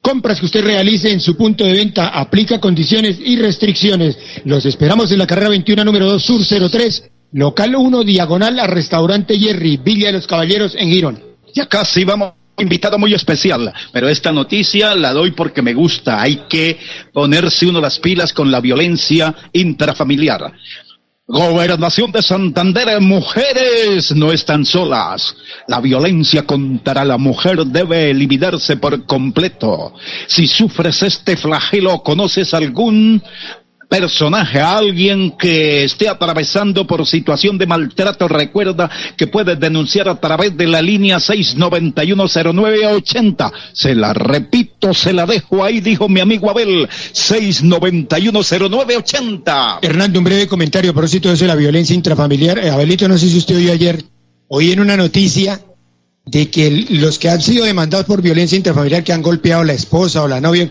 [0.00, 2.08] compras que usted realice en su punto de venta.
[2.08, 4.18] Aplica condiciones y restricciones.
[4.44, 9.38] Los esperamos en la carrera 21, número 2, Sur 03, local 1, diagonal al restaurante
[9.38, 11.22] Jerry, Villa de los Caballeros en Girón.
[11.54, 12.32] Ya casi vamos.
[12.60, 16.20] Invitado muy especial, pero esta noticia la doy porque me gusta.
[16.20, 16.76] Hay que
[17.12, 20.52] ponerse uno las pilas con la violencia intrafamiliar.
[21.30, 25.36] Gobernación de Santander, mujeres no están solas.
[25.66, 29.92] La violencia contra la mujer debe eliminarse por completo.
[30.26, 33.22] Si sufres este flagelo conoces algún
[33.88, 40.20] personaje, a alguien que esté atravesando por situación de maltrato, recuerda que puedes denunciar a
[40.20, 43.52] través de la línea 6910980.
[43.72, 49.78] Se la repito, se la dejo ahí, dijo mi amigo Abel, 6910980.
[49.82, 52.58] Hernando, un breve comentario a propósito de eso de la violencia intrafamiliar.
[52.58, 54.04] Eh, Abelito, no sé si usted oyó ayer,
[54.48, 55.62] oí en una noticia
[56.26, 59.72] de que los que han sido demandados por violencia intrafamiliar, que han golpeado a la
[59.72, 60.70] esposa o la novia,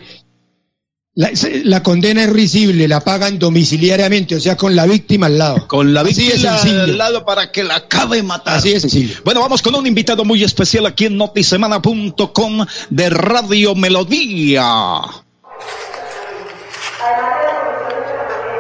[1.18, 5.68] la, condena es risible, la pagan domiciliariamente, o sea, con la víctima al lado.
[5.68, 8.58] Con la víctima al lado para que la acabe matar.
[8.58, 9.16] Así de sencillo.
[9.26, 15.02] Bueno, vamos con un invitado muy especial aquí en notisemana.com de Radio Melodía.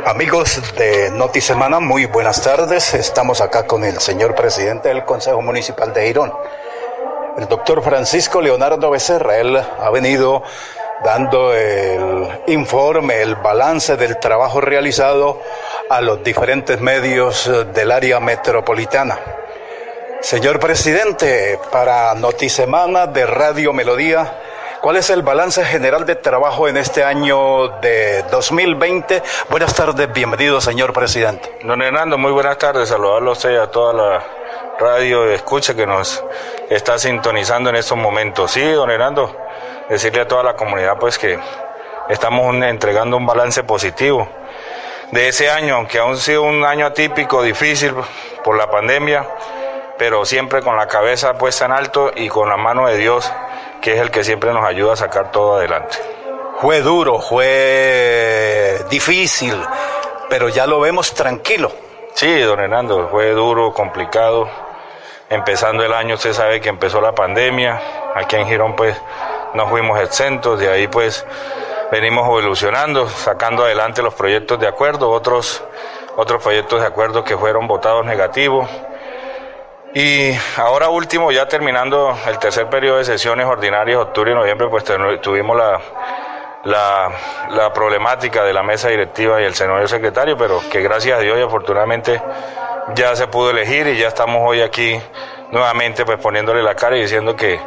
[0.07, 2.95] Amigos de Notisemana, muy buenas tardes.
[2.95, 6.33] Estamos acá con el señor presidente del Consejo Municipal de Girón,
[7.37, 9.37] el doctor Francisco Leonardo Becerra.
[9.37, 10.41] Él ha venido
[11.03, 15.41] dando el informe, el balance del trabajo realizado
[15.89, 19.19] a los diferentes medios eh, del área metropolitana.
[20.21, 24.39] Señor presidente, para Notisemana de Radio Melodía,
[24.81, 29.21] ¿cuál es el balance general de trabajo en este año de 2020?
[29.49, 31.59] Buenas tardes, bienvenido, señor presidente.
[31.63, 32.89] Don Hernando, muy buenas tardes.
[32.89, 34.23] Saludarlo a y a toda la
[34.79, 36.23] radio escucha que nos
[36.69, 38.51] está sintonizando en estos momentos.
[38.51, 39.46] Sí, don Hernando,
[39.89, 41.39] decirle a toda la comunidad pues que
[42.09, 44.27] estamos entregando un balance positivo
[45.11, 47.93] de ese año, aunque aún ha sido un año atípico, difícil
[48.43, 49.25] por la pandemia,
[49.97, 53.31] pero siempre con la cabeza puesta en alto y con la mano de Dios,
[53.81, 55.97] que es el que siempre nos ayuda a sacar todo adelante.
[56.59, 59.55] Fue duro, fue difícil,
[60.29, 61.71] pero ya lo vemos tranquilo.
[62.13, 64.49] Sí, don Hernando, fue duro, complicado.
[65.29, 67.79] Empezando el año, usted sabe que empezó la pandemia.
[68.15, 68.99] Aquí en Girón, pues,
[69.53, 70.59] no fuimos exentos.
[70.59, 71.25] De ahí, pues,
[71.91, 75.63] venimos evolucionando, sacando adelante los proyectos de acuerdo, otros,
[76.15, 78.69] otros proyectos de acuerdo que fueron votados negativos.
[79.93, 84.83] Y ahora último, ya terminando el tercer periodo de sesiones ordinarias, octubre y noviembre, pues
[85.21, 85.79] tuvimos la,
[86.65, 87.11] la,
[87.49, 91.37] la problemática de la mesa directiva y el señor secretario, pero que gracias a Dios
[91.37, 92.21] y afortunadamente
[92.95, 95.01] ya se pudo elegir y ya estamos hoy aquí
[95.51, 97.59] nuevamente pues poniéndole la cara y diciendo que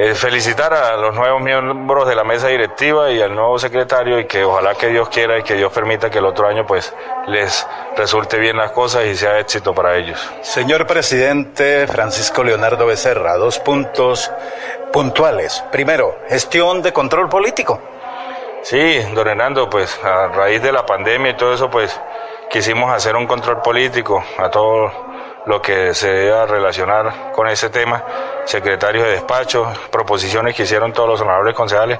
[0.00, 4.26] eh, felicitar a los nuevos miembros de la mesa directiva y al nuevo secretario y
[4.26, 6.94] que ojalá que Dios quiera y que Dios permita que el otro año pues
[7.26, 10.20] les resulte bien las cosas y sea éxito para ellos.
[10.42, 14.30] Señor presidente Francisco Leonardo Becerra, dos puntos
[14.92, 15.64] puntuales.
[15.72, 17.80] Primero, gestión de control político.
[18.62, 22.00] Sí, don Hernando, pues a raíz de la pandemia y todo eso, pues
[22.50, 24.92] quisimos hacer un control político a todo
[25.48, 28.04] lo que se deba relacionar con ese tema,
[28.44, 31.98] secretarios de despacho, proposiciones que hicieron todos los honorables concejales,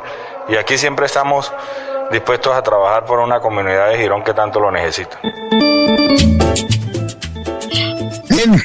[0.48, 1.50] y aquí siempre estamos
[2.10, 5.18] dispuestos a trabajar por una comunidad de Girón que tanto lo necesita.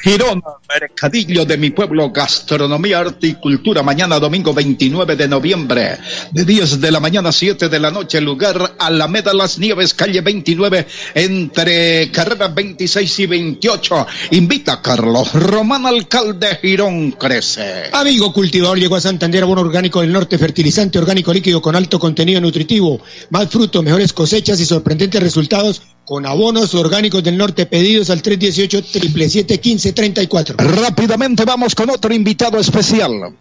[0.02, 3.84] Girona, Mercadillo de mi pueblo, gastronomía, arte y cultura.
[3.84, 5.98] Mañana, domingo 29 de noviembre,
[6.32, 10.22] de 10 de la mañana a 7 de la noche, lugar Alameda Las Nieves, calle
[10.22, 14.08] 29, entre carreras 26 y 28.
[14.32, 17.90] Invita a Carlos Román, alcalde Girón, crece.
[17.92, 22.42] Amigo cultivador, llegó a Santander abono orgánico del norte, fertilizante orgánico líquido con alto contenido
[22.42, 28.22] nutritivo, más fruto, mejores cosechas y sorprendentes resultados con abonos orgánicos del norte pedidos al
[28.22, 29.60] 318 777
[29.92, 30.56] 1534.
[30.58, 33.36] Rápidamente vamos con otro invitado especial.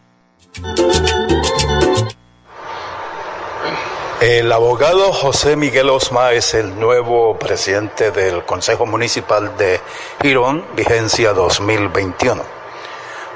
[4.20, 9.80] El abogado José Miguel Osma es el nuevo presidente del Consejo Municipal de
[10.20, 12.43] Girón, vigencia 2021.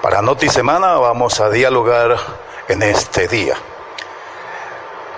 [0.00, 2.16] Para Noti Semana vamos a dialogar
[2.68, 3.57] en este día.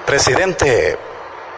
[0.06, 0.98] Presidente,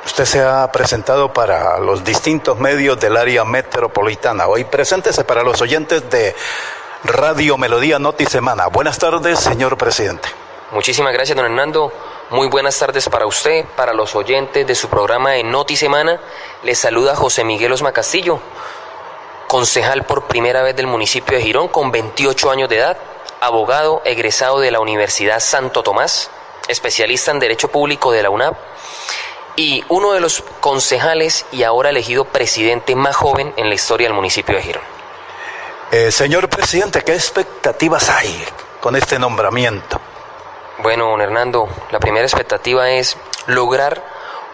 [0.05, 4.47] Usted se ha presentado para los distintos medios del área metropolitana.
[4.49, 6.35] Hoy preséntese para los oyentes de
[7.05, 8.69] Radio Melodía Noti Semana.
[8.69, 10.29] Buenas tardes, señor presidente.
[10.73, 11.93] Muchísimas gracias, don Hernando.
[12.31, 16.19] Muy buenas tardes para usted, para los oyentes de su programa de Noti Semana.
[16.63, 18.41] Les saluda José Miguel Osma Castillo,
[19.49, 22.97] concejal por primera vez del municipio de Girón, con 28 años de edad,
[23.41, 26.31] abogado egresado de la Universidad Santo Tomás,
[26.69, 28.57] especialista en Derecho Público de la UNAP
[29.61, 34.15] y uno de los concejales y ahora elegido presidente más joven en la historia del
[34.15, 34.83] municipio de Girón.
[35.93, 38.43] Eh, señor presidente, ¿qué expectativas hay
[38.81, 40.01] con este nombramiento?
[40.83, 44.03] Bueno, don Hernando, la primera expectativa es lograr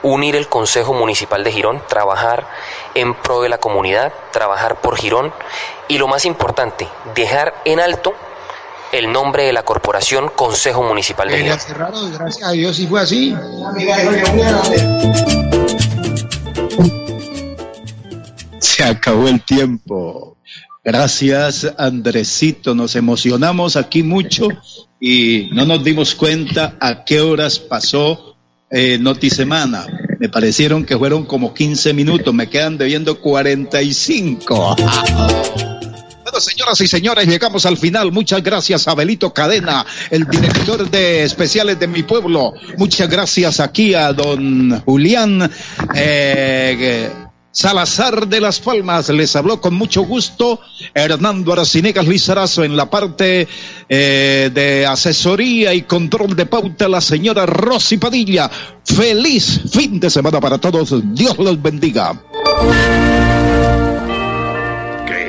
[0.02, 2.48] unir el Consejo Municipal de Girón, trabajar
[2.94, 5.32] en pro de la comunidad, trabajar por Girón
[5.86, 8.12] y lo más importante, dejar en alto
[8.96, 11.58] el nombre de la corporación Consejo Municipal de Girón.
[12.12, 13.34] gracias a Dios, y fue así.
[18.58, 20.36] Se acabó el tiempo.
[20.82, 22.74] Gracias, Andresito.
[22.74, 24.48] Nos emocionamos aquí mucho
[25.00, 28.36] y no nos dimos cuenta a qué horas pasó
[28.70, 29.86] eh, Notisemana.
[30.18, 34.76] Me parecieron que fueron como 15 minutos, me quedan debiendo 45.
[36.40, 38.12] Señoras y señores, llegamos al final.
[38.12, 42.52] Muchas gracias a Belito Cadena, el director de especiales de mi pueblo.
[42.76, 45.50] Muchas gracias aquí a don Julián.
[45.94, 47.10] Eh,
[47.56, 50.60] Salazar de las Palmas les habló con mucho gusto
[50.92, 53.48] Hernando Aracinegas Lizarazo en la parte
[53.88, 58.50] eh, de asesoría y control de pauta la señora Rosy Padilla.
[58.84, 60.94] Feliz fin de semana para todos.
[61.14, 62.22] Dios los bendiga.